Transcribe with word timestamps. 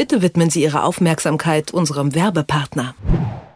Bitte 0.00 0.22
widmen 0.22 0.48
Sie 0.48 0.62
Ihre 0.62 0.84
Aufmerksamkeit 0.84 1.72
unserem 1.72 2.14
Werbepartner. 2.14 2.94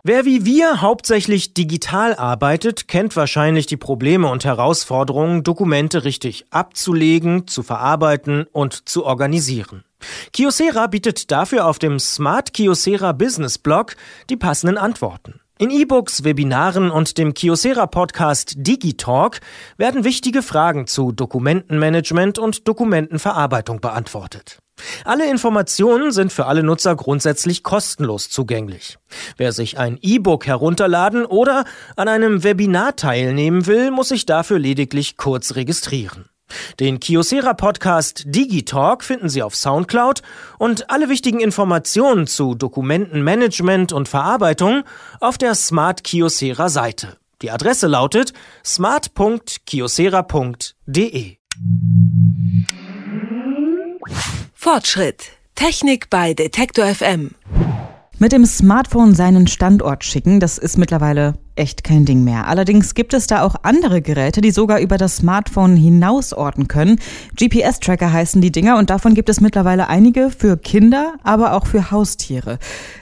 Wer 0.03 0.27
wie 0.27 0.45
wir 0.45 0.83
hauptsächlich 0.83 1.55
digital 1.55 2.15
arbeitet, 2.15 2.87
kennt 2.87 3.17
wahrscheinlich 3.17 3.65
die 3.65 3.79
Probleme 3.79 4.29
und 4.29 4.45
Herausforderungen, 4.45 5.43
Dokumente 5.43 6.05
richtig 6.05 6.45
abzulegen, 6.51 7.47
zu 7.47 7.63
verarbeiten 7.63 8.45
und 8.53 8.87
zu 8.87 9.07
organisieren. 9.07 9.85
Kiosera 10.35 10.87
bietet 10.87 11.31
dafür 11.31 11.67
auf 11.67 11.79
dem 11.79 11.99
Smart 11.99 12.53
Kiosera 12.53 13.13
Business 13.13 13.57
Blog 13.57 13.97
die 14.29 14.37
passenden 14.37 14.77
Antworten. 14.77 15.41
In 15.57 15.71
E-Books, 15.71 16.25
Webinaren 16.25 16.91
und 16.91 17.17
dem 17.17 17.33
Kiosera 17.33 17.87
Podcast 17.87 18.55
Digitalk 18.57 19.41
werden 19.77 20.03
wichtige 20.03 20.43
Fragen 20.43 20.89
zu 20.89 21.13
Dokumentenmanagement 21.13 22.41
und 22.41 22.67
Dokumentenverarbeitung 22.67 23.81
beantwortet. 23.81 24.59
Alle 25.05 25.31
Informationen 25.31 26.11
sind 26.11 26.33
für 26.33 26.47
alle 26.47 26.65
Nutzer 26.65 26.97
grundsätzlich 26.97 27.63
kostenlos 27.63 28.31
zugänglich. 28.31 28.99
Wer 29.37 29.53
sich 29.53 29.79
ein 29.79 29.97
E-Book 30.03 30.45
herunterladen 30.45 31.25
oder 31.25 31.67
an 31.95 32.09
einem 32.09 32.43
Webinar 32.43 32.97
teilnehmen 32.97 33.67
will, 33.67 33.93
muss 33.93 34.09
sich 34.09 34.27
dafür 34.27 34.59
lediglich 34.59 35.17
kurz 35.17 35.55
registrieren. 35.55 36.25
Den 36.81 37.01
Kiosera 37.01 37.55
Podcast 37.55 38.25
Digitalk 38.27 39.05
finden 39.05 39.29
Sie 39.29 39.43
auf 39.43 39.57
Soundcloud 39.57 40.23
und 40.59 40.91
alle 40.91 41.09
wichtigen 41.09 41.41
Informationen 41.41 42.27
zu 42.27 42.55
Dokumentenmanagement 42.55 43.93
und 43.93 44.09
Verarbeitung 44.09 44.85
auf 45.21 45.39
der 45.39 45.55
Smart 45.55 46.05
Kiosera 46.05 46.69
Seite. 46.69 47.17
Die 47.43 47.51
Adresse 47.51 47.87
lautet 47.87 48.33
smart.kiosera.de. 48.65 51.37
Fortschritt. 54.55 55.33
Technik 55.55 56.11
bei 56.11 56.35
Detektor 56.35 56.87
FM. 56.87 57.31
Mit 58.19 58.33
dem 58.33 58.47
Smartphone 58.47 59.15
seinen 59.15 59.47
Standort 59.47 60.05
schicken, 60.05 60.41
das 60.41 60.59
ist 60.59 60.79
mittlerweile 60.79 61.35
echt 61.57 61.85
kein 61.85 62.05
Ding 62.05 62.25
mehr. 62.25 62.47
Allerdings 62.47 62.95
gibt 62.95 63.15
es 63.15 63.27
da 63.27 63.43
auch 63.43 63.55
andere 63.63 64.03
Geräte, 64.03 64.41
die 64.41 64.51
sogar 64.51 64.81
über 64.81 64.99
das 64.99 65.17
Smartphone 65.17 65.77
hinaus 65.77 66.33
orten 66.33 66.69
können. 66.69 66.99
GPS-Tracker 67.37 68.13
heißen 68.13 68.41
die 68.41 68.53
Dinger 68.53 68.79
und 68.79 68.91
davon 68.91 69.15
gibt 69.15 69.29
es 69.29 69.41
mittlerweile 69.41 69.89
einige 69.89 70.31
für 70.31 70.57
Kinder, 70.57 71.15
aber 71.23 71.55
auch 71.55 71.67
für 71.67 71.91
Haustiere. 71.91 72.59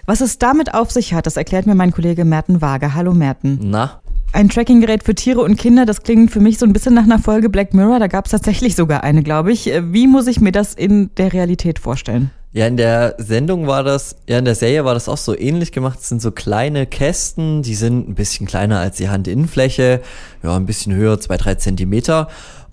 Was 0.06 0.20
es 0.20 0.38
damit 0.38 0.74
auf 0.74 0.90
sich 0.90 1.14
hat, 1.14 1.26
das 1.26 1.36
erklärt 1.36 1.66
mir 1.66 1.74
mein 1.74 1.92
Kollege 1.92 2.24
Merten 2.24 2.60
Wager. 2.60 2.94
Hallo 2.94 3.14
Merten. 3.14 3.58
Na, 3.62 4.02
ein 4.32 4.48
Trackinggerät 4.48 5.04
für 5.04 5.14
Tiere 5.14 5.40
und 5.40 5.56
Kinder, 5.56 5.84
das 5.84 6.02
klingt 6.02 6.30
für 6.30 6.40
mich 6.40 6.58
so 6.58 6.64
ein 6.64 6.72
bisschen 6.72 6.94
nach 6.94 7.04
einer 7.04 7.18
Folge 7.18 7.50
Black 7.50 7.74
Mirror. 7.74 7.98
Da 7.98 8.06
gab 8.06 8.24
es 8.24 8.30
tatsächlich 8.30 8.74
sogar 8.74 9.04
eine, 9.04 9.22
glaube 9.22 9.52
ich. 9.52 9.70
Wie 9.90 10.06
muss 10.06 10.26
ich 10.26 10.40
mir 10.40 10.52
das 10.52 10.72
in 10.72 11.10
der 11.16 11.34
Realität 11.34 11.78
vorstellen? 11.78 12.30
Ja, 12.54 12.66
in 12.66 12.76
der 12.76 13.14
Sendung 13.16 13.66
war 13.66 13.82
das, 13.82 14.16
ja, 14.28 14.38
in 14.38 14.44
der 14.44 14.54
Serie 14.54 14.84
war 14.84 14.92
das 14.92 15.08
auch 15.08 15.16
so 15.16 15.36
ähnlich 15.36 15.72
gemacht. 15.72 16.00
Es 16.00 16.10
sind 16.10 16.20
so 16.20 16.32
kleine 16.32 16.86
Kästen, 16.86 17.62
die 17.62 17.74
sind 17.74 18.10
ein 18.10 18.14
bisschen 18.14 18.46
kleiner 18.46 18.78
als 18.78 18.98
die 18.98 19.08
Handinnenfläche, 19.08 20.02
ja, 20.42 20.56
ein 20.56 20.66
bisschen 20.66 20.94
höher, 20.94 21.18
zwei, 21.18 21.38
drei 21.38 21.54
Zentimeter. 21.54 22.28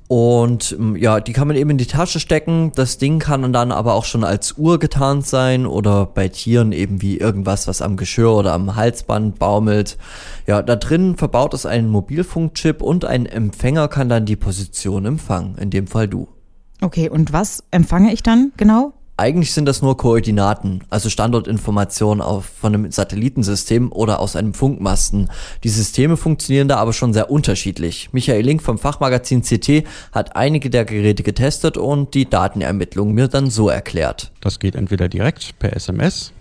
Und 0.10 0.76
ähm, 0.78 0.96
ja, 0.96 1.20
die 1.20 1.34
kann 1.34 1.48
man 1.48 1.56
eben 1.56 1.70
in 1.70 1.78
die 1.78 1.86
Tasche 1.86 2.20
stecken. 2.20 2.72
Das 2.74 2.98
Ding 2.98 3.20
kann 3.20 3.54
dann 3.54 3.72
aber 3.72 3.94
auch 3.94 4.06
schon 4.06 4.24
als 4.24 4.58
Uhr 4.58 4.80
getarnt 4.80 5.28
sein 5.28 5.66
oder 5.66 6.08
bei 6.08 6.28
Tieren 6.28 6.72
eben 6.72 7.02
wie 7.02 7.18
irgendwas, 7.18 7.68
was 7.68 7.82
am 7.82 7.96
Geschirr 7.96 8.32
oder 8.32 8.54
am 8.54 8.76
Halsband 8.76 9.38
baumelt. 9.40 9.98
Ja, 10.48 10.64
da 10.64 10.76
drin 10.76 11.16
verbaut 11.16 11.54
ist 11.54 11.68
ein 11.68 11.88
Mobilfunkchip 11.88 12.82
und 12.82 13.06
ein 13.06 13.28
Empfänger 13.28 13.88
kann 13.88 14.10
dann 14.10 14.26
die 14.26 14.36
Position 14.36 15.06
empfangen, 15.06 15.58
in 15.60 15.70
dem 15.70 15.86
Fall 15.88 16.08
du. 16.08 16.28
Okay, 16.82 17.08
und 17.08 17.32
was 17.32 17.64
empfange 17.70 18.12
ich 18.12 18.24
dann 18.24 18.52
genau? 18.58 18.94
Eigentlich 19.20 19.54
sind 19.54 19.66
das 19.66 19.82
nur 19.82 19.98
Koordinaten, 19.98 20.80
also 20.90 21.10
Standortinformationen 21.10 22.22
auf, 22.22 22.46
von 22.46 22.74
einem 22.74 22.90
Satellitensystem 22.90 23.92
oder 23.92 24.22
aus 24.22 24.38
einem 24.38 24.54
Funkmasten. 24.54 25.30
Die 25.66 25.70
Systeme 25.70 26.16
funktionieren 26.16 26.70
da 26.70 26.78
aber 26.78 26.94
schon 26.94 27.12
sehr 27.12 27.30
unterschiedlich. 27.30 28.14
Michael 28.14 28.46
Link 28.46 28.62
vom 28.62 28.78
Fachmagazin 28.78 29.42
CT 29.42 29.84
hat 30.14 30.38
einige 30.38 30.70
der 30.70 30.86
Geräte 30.86 31.24
getestet 31.24 31.76
und 31.76 32.14
die 32.14 32.30
Datenermittlung 32.30 33.14
mir 33.14 33.28
dann 33.28 33.50
so 33.50 33.68
erklärt. 33.68 34.32
Das 34.40 34.58
geht 34.58 34.76
entweder 34.76 35.10
direkt 35.10 35.60
per 35.60 35.76
SMS 35.76 36.32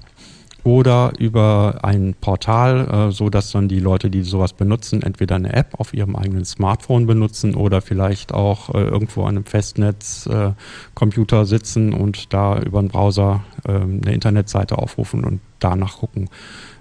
oder 0.65 1.13
über 1.19 1.81
ein 1.83 2.15
Portal, 2.21 3.09
äh, 3.09 3.13
so 3.13 3.31
dass 3.31 3.53
dann 3.53 3.69
die 3.69 3.81
Leute, 3.81 4.11
die 4.11 4.23
sowas 4.23 4.53
benutzen, 4.53 5.03
entweder 5.03 5.37
eine 5.37 5.53
App 5.53 5.75
auf 5.79 5.95
ihrem 5.95 6.17
eigenen 6.17 6.45
Smartphone 6.45 7.07
benutzen 7.07 7.55
oder 7.55 7.81
vielleicht 7.81 8.33
auch 8.33 8.75
äh, 8.75 8.79
irgendwo 8.79 9.23
an 9.23 9.37
einem 9.37 9.45
Festnetzcomputer 9.45 11.43
äh, 11.43 11.47
sitzen 11.47 11.93
und 11.95 12.33
da 12.33 12.59
über 12.61 12.81
einen 12.81 12.89
Browser 12.89 13.45
äh, 13.67 13.73
eine 13.73 14.13
Internetseite 14.13 14.79
aufrufen 14.79 15.25
und 15.25 15.41
danach 15.59 15.99
gucken 15.99 16.29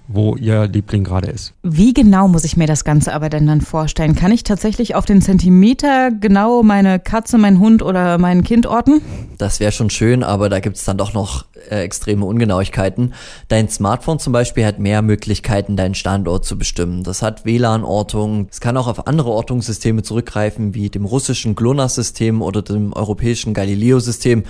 wo 0.08 0.36
Ihr 0.36 0.68
Liebling 0.68 1.04
gerade 1.04 1.28
ist. 1.28 1.54
Wie 1.64 1.94
genau 1.94 2.28
muss 2.28 2.44
ich 2.44 2.58
mir 2.58 2.68
das 2.68 2.84
Ganze 2.84 3.14
aber 3.14 3.30
denn 3.30 3.48
dann 3.48 3.62
vorstellen? 3.62 4.16
Kann 4.16 4.32
ich 4.32 4.44
tatsächlich 4.44 4.96
auf 4.96 5.06
den 5.06 5.22
Zentimeter 5.22 6.12
genau 6.12 6.64
meine 6.64 7.00
Katze, 7.00 7.38
mein 7.38 7.60
Hund 7.60 7.82
oder 7.82 8.18
mein 8.18 8.44
Kind 8.44 8.66
orten? 8.66 9.02
Das 9.38 9.60
wäre 9.60 9.72
schon 9.72 9.90
schön, 9.90 10.24
aber 10.24 10.50
da 10.50 10.60
gibt 10.60 10.78
es 10.78 10.86
dann 10.86 10.98
doch 10.98 11.14
noch 11.14 11.46
äh, 11.70 11.82
extreme 11.82 12.26
Ungenauigkeiten. 12.26 13.14
Dein 13.50 13.70
Smartphone 13.70 14.20
zum 14.20 14.34
Beispiel 14.34 14.66
hat 14.66 14.80
mehr 14.80 15.02
Möglichkeiten, 15.02 15.76
deinen 15.76 15.96
Standort 15.96 16.46
zu 16.46 16.58
bestimmen. 16.58 17.04
Das 17.04 17.22
hat 17.22 17.46
WLAN-Ortung. 17.46 18.48
Es 18.50 18.62
kann 18.62 18.78
auch 18.78 18.88
auf 18.88 19.08
andere 19.08 19.30
Ortungssysteme 19.30 20.04
zurückgreifen, 20.04 20.74
wie 20.74 20.90
dem 20.90 21.06
russischen 21.06 21.56
GLONASS-System 21.56 22.42
oder 22.42 22.62
dem 22.62 22.94
europäischen 22.94 23.54
Galileo-System. 23.54 24.44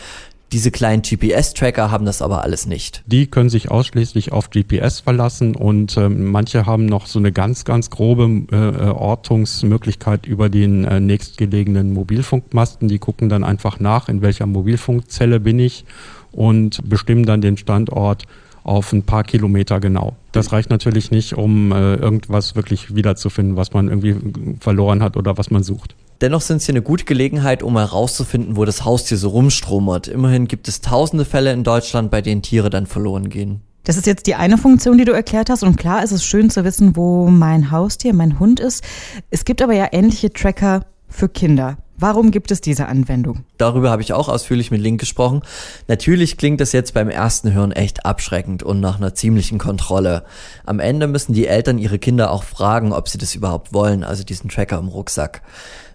Diese 0.54 0.72
kleinen 0.72 1.02
GPS-Tracker 1.02 1.92
haben 1.92 2.06
das 2.06 2.22
aber 2.22 2.44
alles 2.44 2.68
nicht. 2.68 3.04
Die 3.06 3.28
können 3.28 3.50
sich 3.50 3.70
ausschließlich 3.70 4.32
auf 4.32 4.50
GPS 4.50 5.02
verlassen 5.02 5.56
und 5.56 5.98
äh, 5.98 6.08
manche 6.08 6.66
haben 6.66 6.86
noch 6.86 7.06
so 7.06 7.20
eine 7.20 7.34
ganz, 7.34 7.66
ganz 7.66 7.90
grobe 7.90 8.44
äh, 8.52 8.90
Ortungsmöglichkeit 8.90 10.26
über 10.26 10.48
den 10.48 10.86
äh, 10.86 11.02
nächstgelegenen 11.02 11.92
Mobilfunkmasten. 11.92 12.88
Die 12.88 13.00
gucken 13.00 13.28
dann 13.28 13.44
einfach 13.44 13.82
nach, 13.82 14.08
in 14.08 14.22
welcher 14.22 14.46
Mobilfunkzelle 14.46 15.42
bin 15.42 15.60
ich 15.60 15.84
und 16.32 16.88
bestimmen 16.88 17.26
dann 17.26 17.42
den 17.42 17.58
Standort 17.58 18.24
auf 18.64 18.94
ein 18.94 19.04
paar 19.04 19.24
Kilometer 19.24 19.80
genau. 19.80 20.16
Das 20.32 20.52
reicht 20.52 20.70
natürlich 20.70 21.12
nicht, 21.12 21.34
um 21.34 21.72
äh, 21.72 21.96
irgendwas 21.96 22.56
wirklich 22.56 22.96
wiederzufinden, 22.96 23.58
was 23.58 23.74
man 23.74 23.88
irgendwie 23.88 24.16
verloren 24.60 25.04
hat 25.04 25.18
oder 25.18 25.38
was 25.38 25.52
man 25.52 25.64
sucht. 25.64 25.96
Dennoch 26.22 26.42
sind 26.42 26.62
sie 26.62 26.72
eine 26.72 26.82
gute 26.82 27.06
Gelegenheit, 27.06 27.64
um 27.64 27.78
herauszufinden, 27.78 28.56
wo 28.56 28.66
das 28.66 28.86
Haustier 28.86 29.18
so 29.18 29.30
rumstromert. 29.30 30.08
Immerhin 30.08 30.48
gibt 30.48 30.68
es 30.68 30.82
tausende 30.82 31.26
Fälle 31.26 31.54
in 31.54 31.64
Deutschland, 31.64 32.10
bei 32.10 32.22
denen 32.22 32.42
Tiere 32.42 32.70
dann 32.70 32.88
verloren 32.88 33.30
gehen. 33.30 33.62
Das 33.84 33.96
ist 33.96 34.06
jetzt 34.06 34.28
die 34.28 34.36
eine 34.36 34.58
Funktion, 34.58 34.98
die 34.98 35.06
du 35.06 35.14
erklärt 35.14 35.50
hast. 35.50 35.64
Und 35.64 35.78
klar 35.78 36.04
ist 36.04 36.12
es 36.12 36.26
schön 36.26 36.50
zu 36.50 36.66
wissen, 36.66 36.96
wo 36.96 37.28
mein 37.28 37.72
Haustier, 37.72 38.14
mein 38.14 38.40
Hund 38.40 38.60
ist. 38.60 38.84
Es 39.30 39.46
gibt 39.46 39.62
aber 39.62 39.74
ja 39.74 39.88
ähnliche 39.92 40.34
Tracker 40.34 40.86
für 41.08 41.30
Kinder. 41.30 41.78
Warum 42.00 42.30
gibt 42.30 42.52
es 42.52 42.62
diese 42.62 42.88
Anwendung? 42.88 43.44
Darüber 43.58 43.90
habe 43.90 44.04
ich 44.04 44.14
auch 44.14 44.30
ausführlich 44.30 44.70
mit 44.70 44.82
Link 44.82 45.00
gesprochen. 45.00 45.42
Natürlich 45.88 46.38
klingt 46.38 46.62
das 46.62 46.72
jetzt 46.72 46.94
beim 46.94 47.10
ersten 47.10 47.54
Hören 47.54 47.72
echt 47.72 48.06
abschreckend 48.06 48.62
und 48.62 48.80
nach 48.80 48.98
einer 48.98 49.16
ziemlichen 49.16 49.58
Kontrolle. 49.58 50.24
Am 50.64 50.80
Ende 50.80 51.08
müssen 51.08 51.34
die 51.34 51.48
Eltern 51.48 51.80
ihre 51.80 51.98
Kinder 51.98 52.30
auch 52.30 52.44
fragen, 52.44 52.94
ob 52.94 53.10
sie 53.10 53.18
das 53.18 53.34
überhaupt 53.34 53.74
wollen, 53.74 54.04
also 54.04 54.24
diesen 54.24 54.48
Tracker 54.48 54.78
im 54.78 54.90
Rucksack. 54.90 55.42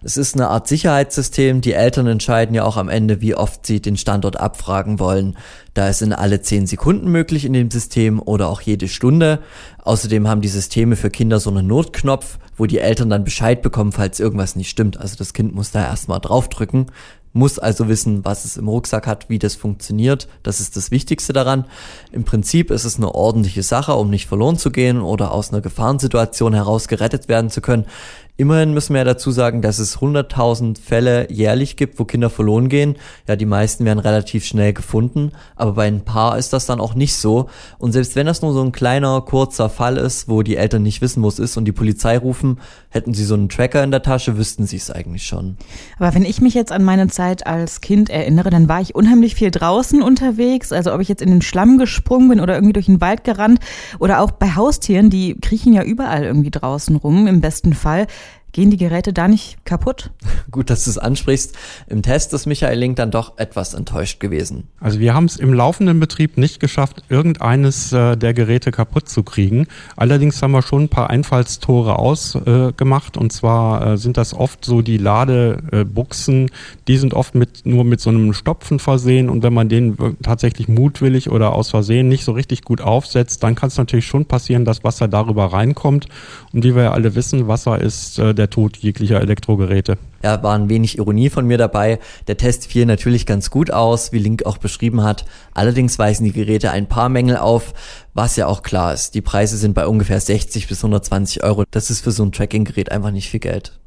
Es 0.03 0.17
ist 0.17 0.35
eine 0.35 0.49
Art 0.49 0.67
Sicherheitssystem. 0.67 1.61
Die 1.61 1.71
Eltern 1.71 2.07
entscheiden 2.07 2.53
ja 2.53 2.65
auch 2.65 2.75
am 2.75 2.89
Ende, 2.89 3.21
wie 3.21 3.35
oft 3.35 3.65
sie 3.65 3.81
den 3.81 3.95
Standort 3.95 4.37
abfragen 4.37 4.99
wollen. 4.99 5.37
Da 5.73 5.89
ist 5.89 6.01
in 6.01 6.13
alle 6.13 6.41
zehn 6.41 6.67
Sekunden 6.67 7.09
möglich 7.09 7.45
in 7.45 7.53
dem 7.53 7.71
System 7.71 8.21
oder 8.21 8.49
auch 8.49 8.61
jede 8.61 8.87
Stunde. 8.87 9.39
Außerdem 9.79 10.27
haben 10.27 10.41
die 10.41 10.47
Systeme 10.47 10.95
für 10.95 11.09
Kinder 11.09 11.39
so 11.39 11.49
einen 11.49 11.65
Notknopf, 11.65 12.37
wo 12.55 12.65
die 12.67 12.79
Eltern 12.79 13.09
dann 13.09 13.23
Bescheid 13.23 13.61
bekommen, 13.61 13.91
falls 13.91 14.19
irgendwas 14.19 14.55
nicht 14.55 14.69
stimmt. 14.69 14.97
Also 14.97 15.15
das 15.15 15.33
Kind 15.33 15.55
muss 15.55 15.71
da 15.71 15.83
erstmal 15.83 16.19
draufdrücken, 16.19 16.87
muss 17.33 17.57
also 17.57 17.87
wissen, 17.87 18.23
was 18.23 18.45
es 18.45 18.57
im 18.57 18.67
Rucksack 18.67 19.07
hat, 19.07 19.27
wie 19.27 19.39
das 19.39 19.55
funktioniert. 19.55 20.27
Das 20.43 20.59
ist 20.59 20.77
das 20.77 20.91
Wichtigste 20.91 21.33
daran. 21.33 21.65
Im 22.11 22.23
Prinzip 22.23 22.69
ist 22.69 22.85
es 22.85 22.97
eine 22.97 23.13
ordentliche 23.13 23.63
Sache, 23.63 23.95
um 23.95 24.11
nicht 24.11 24.27
verloren 24.27 24.57
zu 24.57 24.69
gehen 24.69 25.01
oder 25.01 25.31
aus 25.31 25.51
einer 25.51 25.61
Gefahrensituation 25.61 26.53
heraus 26.53 26.87
gerettet 26.87 27.27
werden 27.27 27.49
zu 27.49 27.61
können. 27.61 27.85
Immerhin 28.35 28.73
müssen 28.73 28.93
wir 28.93 29.01
ja 29.01 29.05
dazu 29.05 29.29
sagen, 29.29 29.61
dass 29.61 29.77
es 29.77 29.99
100.000 29.99 30.81
Fälle 30.81 31.31
jährlich 31.31 31.75
gibt, 31.75 31.99
wo 31.99 32.05
Kinder 32.05 32.31
verloren 32.31 32.67
gehen. 32.67 32.95
Ja, 33.27 33.35
die 33.35 33.45
meisten 33.45 33.85
werden 33.85 33.99
relativ 33.99 34.43
schnell 34.43 34.73
gefunden, 34.73 35.33
aber 35.55 35.73
bei 35.73 35.85
ein 35.85 36.03
paar 36.03 36.39
ist 36.39 36.51
das 36.51 36.65
dann 36.65 36.81
auch 36.81 36.95
nicht 36.95 37.15
so. 37.15 37.47
Und 37.77 37.91
selbst 37.91 38.15
wenn 38.15 38.25
das 38.25 38.41
nur 38.41 38.51
so 38.53 38.63
ein 38.63 38.71
kleiner, 38.71 39.21
kurzer 39.21 39.69
Fall 39.69 39.97
ist, 39.97 40.29
wo 40.29 40.41
die 40.41 40.57
Eltern 40.57 40.81
nicht 40.81 40.99
wissen, 41.01 41.21
wo 41.21 41.27
es 41.27 41.37
ist 41.37 41.57
und 41.57 41.65
die 41.65 41.71
Polizei 41.71 42.17
rufen, 42.17 42.59
hätten 42.89 43.13
sie 43.13 43.23
so 43.23 43.35
einen 43.35 43.49
Tracker 43.49 43.83
in 43.83 43.91
der 43.91 44.01
Tasche, 44.01 44.35
wüssten 44.35 44.65
sie 44.65 44.77
es 44.77 44.89
eigentlich 44.89 45.27
schon. 45.27 45.57
Aber 45.99 46.15
wenn 46.15 46.25
ich 46.25 46.41
mich 46.41 46.55
jetzt 46.55 46.71
an 46.71 46.83
meine 46.83 47.09
Zeit 47.09 47.45
als 47.45 47.81
Kind 47.81 48.09
erinnere, 48.09 48.49
dann 48.49 48.67
war 48.67 48.81
ich 48.81 48.95
unheimlich 48.95 49.35
viel 49.35 49.51
draußen 49.51 50.01
unterwegs. 50.01 50.71
Also 50.71 50.91
ob 50.91 51.01
ich 51.01 51.07
jetzt 51.07 51.21
in 51.21 51.29
den 51.29 51.43
Schlamm 51.43 51.77
gesprungen 51.77 52.29
bin 52.29 52.39
oder 52.39 52.55
irgendwie 52.55 52.73
durch 52.73 52.87
den 52.87 52.99
Wald 52.99 53.23
gerannt 53.25 53.59
oder 53.99 54.21
auch 54.21 54.31
bei 54.31 54.55
Haustieren, 54.55 55.11
die 55.11 55.35
kriechen 55.39 55.73
ja 55.73 55.83
überall 55.83 56.23
irgendwie 56.23 56.51
draußen 56.51 56.95
rum, 56.95 57.27
im 57.27 57.39
besten 57.39 57.73
Fall. 57.73 58.07
Gehen 58.53 58.69
die 58.69 58.77
Geräte 58.77 59.13
da 59.13 59.27
nicht 59.27 59.65
kaputt? 59.65 60.11
Gut, 60.51 60.69
dass 60.69 60.83
du 60.83 60.91
es 60.91 60.99
ansprichst. 60.99 61.57
Im 61.87 62.03
Test 62.03 62.33
ist 62.33 62.45
Michael 62.45 62.77
Link 62.77 62.97
dann 62.97 63.09
doch 63.09 63.39
etwas 63.39 63.73
enttäuscht 63.73 64.19
gewesen. 64.19 64.67
Also 64.79 64.99
wir 64.99 65.15
haben 65.15 65.25
es 65.25 65.37
im 65.37 65.55
laufenden 65.55 65.99
Betrieb 65.99 66.37
nicht 66.37 66.59
geschafft, 66.59 67.01
irgendeines 67.09 67.91
äh, 67.93 68.15
der 68.15 68.35
Geräte 68.35 68.69
kaputt 68.69 69.09
zu 69.09 69.23
kriegen. 69.23 69.65
Allerdings 69.95 70.39
haben 70.43 70.51
wir 70.51 70.61
schon 70.61 70.83
ein 70.83 70.89
paar 70.89 71.09
Einfallstore 71.09 71.97
ausgemacht. 71.97 73.17
Äh, 73.17 73.19
und 73.19 73.33
zwar 73.33 73.93
äh, 73.93 73.97
sind 73.97 74.17
das 74.17 74.35
oft 74.35 74.63
so 74.63 74.83
die 74.83 74.97
Ladebuchsen, 74.97 76.51
die 76.87 76.97
sind 76.97 77.15
oft 77.15 77.33
mit, 77.33 77.65
nur 77.65 77.83
mit 77.83 78.01
so 78.01 78.11
einem 78.11 78.33
Stopfen 78.33 78.77
versehen. 78.77 79.29
Und 79.29 79.41
wenn 79.41 79.53
man 79.53 79.67
den 79.67 79.97
tatsächlich 80.21 80.67
mutwillig 80.67 81.31
oder 81.31 81.53
aus 81.53 81.71
Versehen 81.71 82.07
nicht 82.07 82.23
so 82.23 82.33
richtig 82.33 82.61
gut 82.61 82.81
aufsetzt, 82.81 83.41
dann 83.41 83.55
kann 83.55 83.69
es 83.69 83.77
natürlich 83.77 84.05
schon 84.05 84.25
passieren, 84.25 84.63
dass 84.63 84.83
Wasser 84.83 85.07
darüber 85.07 85.45
reinkommt. 85.45 86.05
Und 86.53 86.63
wie 86.63 86.75
wir 86.75 86.83
ja 86.83 86.91
alle 86.91 87.15
wissen, 87.15 87.47
Wasser 87.47 87.81
ist 87.81 88.19
äh, 88.19 88.42
der 88.43 88.49
Tod 88.49 88.77
jeglicher 88.77 89.21
Elektrogeräte. 89.21 89.97
Ja, 90.21 90.43
war 90.43 90.55
ein 90.55 90.69
wenig 90.69 90.97
Ironie 90.97 91.29
von 91.29 91.47
mir 91.47 91.57
dabei. 91.57 91.99
Der 92.27 92.37
Test 92.37 92.67
fiel 92.67 92.85
natürlich 92.85 93.25
ganz 93.25 93.49
gut 93.49 93.71
aus, 93.71 94.11
wie 94.11 94.19
Link 94.19 94.45
auch 94.45 94.57
beschrieben 94.57 95.01
hat. 95.01 95.25
Allerdings 95.53 95.97
weisen 95.97 96.25
die 96.25 96.33
Geräte 96.33 96.71
ein 96.71 96.87
paar 96.87 97.09
Mängel 97.09 97.37
auf, 97.37 97.73
was 98.13 98.35
ja 98.35 98.47
auch 98.47 98.61
klar 98.61 98.93
ist. 98.93 99.15
Die 99.15 99.21
Preise 99.21 99.57
sind 99.57 99.73
bei 99.73 99.87
ungefähr 99.87 100.19
60 100.19 100.67
bis 100.67 100.79
120 100.83 101.43
Euro. 101.43 101.63
Das 101.71 101.89
ist 101.89 102.01
für 102.01 102.11
so 102.11 102.23
ein 102.23 102.31
Tracking-Gerät 102.31 102.91
einfach 102.91 103.11
nicht 103.11 103.29
viel 103.29 103.39
Geld. 103.39 103.79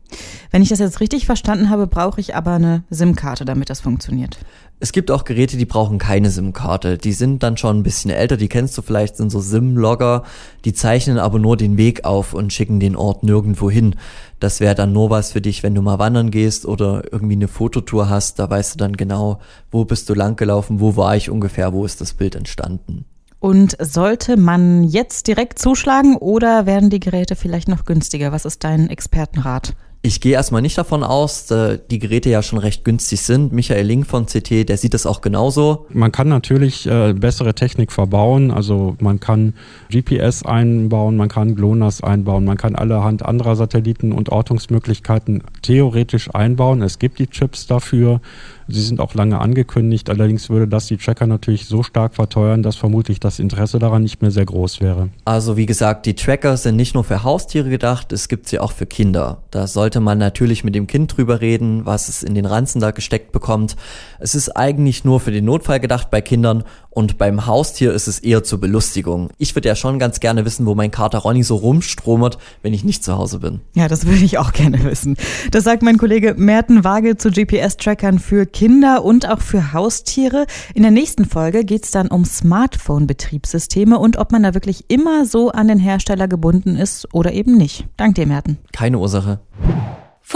Wenn 0.51 0.63
ich 0.63 0.69
das 0.69 0.79
jetzt 0.79 1.01
richtig 1.01 1.27
verstanden 1.27 1.71
habe, 1.71 1.87
brauche 1.87 2.21
ich 2.21 2.35
aber 2.35 2.53
eine 2.53 2.85
SIM-Karte, 2.91 3.45
damit 3.45 3.71
das 3.71 3.81
funktioniert. 3.81 4.39
Es 4.79 4.93
gibt 4.93 5.11
auch 5.11 5.25
Geräte, 5.25 5.57
die 5.57 5.65
brauchen 5.65 5.99
keine 5.99 6.31
SIM-Karte. 6.31 6.99
Die 6.99 7.15
sind 7.15 7.43
dann 7.43 7.57
schon 7.57 7.79
ein 7.79 7.83
bisschen 7.83 8.11
älter, 8.11 8.37
die 8.37 8.49
kennst 8.49 8.77
du 8.77 8.83
vielleicht, 8.83 9.17
sind 9.17 9.31
so 9.31 9.41
SIM-Logger. 9.41 10.25
Die 10.67 10.75
zeichnen 10.75 11.19
aber 11.19 11.39
nur 11.39 11.57
den 11.57 11.79
Weg 11.79 12.05
auf 12.05 12.35
und 12.35 12.53
schicken 12.53 12.79
den 12.79 12.95
Ort 12.95 13.23
nirgendwo 13.23 13.71
hin. 13.71 13.97
Das 14.39 14.61
wäre 14.61 14.75
dann 14.75 14.93
nur 14.93 15.09
was 15.09 15.33
für 15.33 15.41
dich, 15.41 15.63
wenn 15.63 15.75
du 15.75 15.81
mal 15.81 15.99
wandern 15.99 16.31
gehst 16.31 16.67
oder 16.67 17.05
irgendwie 17.11 17.37
eine 17.37 17.49
Fototour 17.49 18.11
hast. 18.11 18.39
Da 18.39 18.51
weißt 18.51 18.75
du 18.75 18.79
dann 18.79 18.97
genau, 18.97 19.41
wo 19.71 19.87
bist 19.87 20.11
du 20.11 20.15
langgelaufen, 20.15 20.79
wo 20.79 20.97
war 20.97 21.17
ich 21.17 21.31
ungefähr, 21.31 21.73
wo 21.73 21.87
ist 21.87 22.03
das 22.03 22.13
Bild 22.13 22.35
entstanden. 22.35 23.07
Und 23.39 23.77
sollte 23.81 24.37
man 24.37 24.85
jetzt 24.85 25.27
direkt 25.27 25.59
zuschlagen 25.59 26.17
oder 26.17 26.67
werden 26.67 26.91
die 26.91 27.01
Geräte 27.01 27.37
vielleicht 27.37 27.69
noch 27.69 27.85
günstiger? 27.85 28.33
Was 28.33 28.45
ist 28.45 28.65
dein 28.65 28.91
Expertenrat? 28.91 29.75
Ich 30.07 30.21
gehe 30.21 30.35
erstmal 30.35 30.63
nicht 30.63 30.79
davon 30.79 31.03
aus, 31.03 31.47
da 31.47 31.77
die 31.77 31.99
Geräte 31.99 32.31
ja 32.31 32.41
schon 32.41 32.61
recht 32.61 32.85
günstig 32.85 33.23
sind. 33.23 33.53
Michael 33.53 33.85
Link 33.85 34.07
von 34.07 34.27
CT, 34.27 34.69
der 34.69 34.77
sieht 34.77 34.95
das 34.95 35.05
auch 35.05 35.21
genauso. 35.21 35.87
Man 35.89 36.13
kann 36.13 36.29
natürlich 36.29 36.87
äh, 36.87 37.13
bessere 37.13 37.55
Technik 37.55 37.91
verbauen, 37.91 38.53
also 38.53 38.95
man 39.01 39.19
kann 39.19 39.55
GPS 39.91 40.45
einbauen, 40.45 41.17
man 41.17 41.29
kann 41.29 41.57
GLONASS 41.57 42.05
einbauen, 42.05 42.45
man 42.45 42.57
kann 42.57 42.77
allerhand 42.77 43.25
anderer 43.25 43.57
Satelliten 43.57 44.13
und 44.13 44.29
Ortungsmöglichkeiten 44.29 45.43
theoretisch 45.63 46.33
einbauen. 46.33 46.83
Es 46.83 47.01
gibt 47.01 47.19
die 47.19 47.27
Chips 47.27 47.67
dafür. 47.67 48.21
Sie 48.69 48.83
sind 48.83 49.01
auch 49.01 49.15
lange 49.15 49.41
angekündigt, 49.41 50.11
allerdings 50.11 50.51
würde 50.51 50.67
das 50.67 50.87
die 50.87 50.97
Tracker 50.97 51.27
natürlich 51.27 51.67
so 51.67 51.85
stark 51.85 52.17
verteuern, 52.17 52.65
dass 52.65 52.75
vermutlich 52.75 53.21
das 53.21 53.39
Interesse 53.39 53.79
daran 53.79 54.03
nicht 54.03 54.23
mehr 54.23 54.33
sehr 54.33 54.45
groß 54.45 54.81
wäre. 54.81 55.09
Also 55.25 55.57
wie 55.57 55.67
gesagt, 55.67 56.05
die 56.07 56.15
Tracker 56.15 56.57
sind 56.57 56.75
nicht 56.75 56.95
nur 56.95 57.05
für 57.05 57.23
Haustiere 57.23 57.69
gedacht, 57.71 58.13
es 58.13 58.27
gibt 58.27 58.49
sie 58.49 58.59
auch 58.59 58.73
für 58.73 58.87
Kinder. 58.87 59.43
Da 59.53 59.69
sollte 59.69 59.96
man 60.01 60.19
natürlich 60.19 60.65
mit 60.65 60.75
dem 60.75 60.87
Kind 60.87 61.17
drüber 61.17 61.41
reden, 61.41 61.87
was 61.87 62.09
es 62.09 62.23
in 62.23 62.35
den 62.35 62.47
Ranzen 62.47 62.81
da 62.81 62.91
gesteckt 62.91 63.33
bekommt. 63.33 63.77
Es 64.19 64.35
ist 64.35 64.51
eigentlich 64.51 65.05
nur 65.05 65.21
für 65.21 65.31
den 65.31 65.45
Notfall 65.45 65.81
gedacht 65.81 66.11
bei 66.11 66.21
Kindern 66.21 66.65
und 66.97 67.19
beim 67.19 67.45
Haustier 67.45 67.93
ist 67.93 68.07
es 68.07 68.21
eher 68.21 68.43
zur 68.43 68.59
Belustigung. 68.59 69.29
Ich 69.37 69.55
würde 69.55 69.69
ja 69.69 69.75
schon 69.75 69.99
ganz 69.99 70.19
gerne 70.19 70.47
wissen, 70.47 70.65
wo 70.65 70.75
mein 70.75 70.91
Kater 70.91 71.19
Ronny 71.19 71.43
so 71.43 71.57
rumstromert, 71.57 72.39
wenn 72.63 72.73
ich 72.73 72.85
nicht 72.85 73.05
zu 73.05 73.19
Hause 73.19 73.41
bin. 73.41 73.61
Ja, 73.75 73.87
das 73.87 74.07
würde 74.07 74.25
ich 74.25 74.39
auch 74.39 74.55
gerne 74.55 74.83
wissen. 74.85 75.15
Das 75.51 75.65
sagt 75.65 75.83
mein 75.83 75.99
Kollege 75.99 76.35
Merten 76.39 76.85
Waage 76.85 77.19
zu 77.19 77.31
GPS-Trackern 77.31 78.19
für 78.19 78.47
Kinder 78.47 79.05
und 79.05 79.29
auch 79.29 79.43
für 79.43 79.75
Haustiere. 79.75 80.47
In 80.73 80.85
der 80.85 80.91
nächsten 80.91 81.27
Folge 81.27 81.67
geht 81.67 81.85
es 81.85 81.91
dann 81.91 82.09
um 82.09 82.25
Smartphone-Betriebssysteme 82.25 83.99
und 83.99 84.17
ob 84.17 84.33
man 84.33 84.43
da 84.43 84.55
wirklich 84.55 84.87
immer 84.89 85.27
so 85.27 85.51
an 85.51 85.69
den 85.69 85.79
Hersteller 85.79 86.29
gebunden 86.29 86.77
ist 86.77 87.13
oder 87.13 87.35
eben 87.35 87.59
nicht. 87.59 87.87
Dank 87.99 88.15
dir, 88.15 88.27
Merten. 88.27 88.57
Keine 88.73 88.99
Ursache. 88.99 89.41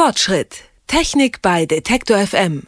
Fortschritt. 0.03 0.63
Technik 0.87 1.43
bei 1.43 1.67
Detektor 1.67 2.17
FM. 2.17 2.67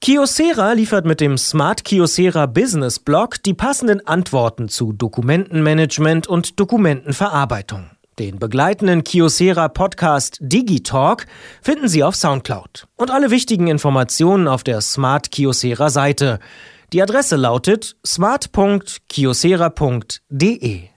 Kyocera 0.00 0.72
liefert 0.72 1.04
mit 1.04 1.20
dem 1.20 1.36
Smart 1.36 1.84
Kyocera 1.84 2.46
Business 2.46 2.98
Blog 2.98 3.42
die 3.42 3.52
passenden 3.52 4.06
Antworten 4.06 4.70
zu 4.70 4.94
Dokumentenmanagement 4.94 6.26
und 6.26 6.58
Dokumentenverarbeitung. 6.58 7.90
Den 8.18 8.38
begleitenden 8.38 9.04
Kyocera 9.04 9.68
Podcast 9.68 10.38
Digitalk 10.40 11.26
finden 11.60 11.88
Sie 11.88 12.02
auf 12.02 12.16
Soundcloud 12.16 12.86
und 12.96 13.10
alle 13.10 13.30
wichtigen 13.30 13.66
Informationen 13.66 14.48
auf 14.48 14.64
der 14.64 14.80
Smart 14.80 15.30
Kyocera 15.30 15.90
Seite. 15.90 16.38
Die 16.94 17.02
Adresse 17.02 17.36
lautet 17.36 17.96
smart.kyocera.de. 18.06 20.93